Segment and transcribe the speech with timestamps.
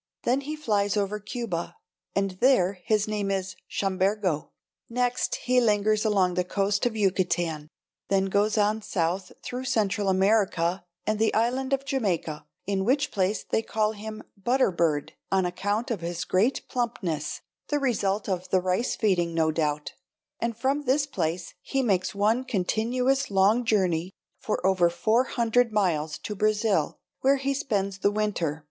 [0.23, 1.75] Then he flies over Cuba,
[2.15, 4.49] and there his name is chambergo.
[4.89, 7.67] Next he lingers along the coast of Yucatan,
[8.07, 13.43] then goes on south through Central America and the island of Jamaica, in which place
[13.43, 18.59] they call him "butter bird," on account of his great plumpness, the result of the
[18.59, 19.93] rice feeding, no doubt;
[20.39, 26.17] and from this place he makes one continuous long journey for over four hundred miles
[26.17, 28.59] to Brazil, where he spends the winter.